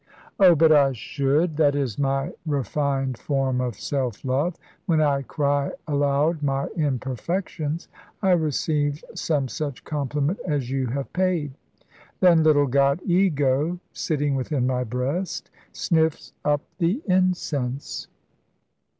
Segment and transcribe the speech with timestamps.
[0.39, 4.55] "Oh, but I should; that is my refined form of self love.
[4.87, 7.87] When I cry aloud my imperfections,
[8.19, 11.53] I receive some such compliment as you have paid.
[12.19, 18.07] Then little god Ego, sitting within my breast, sniffs up the incense."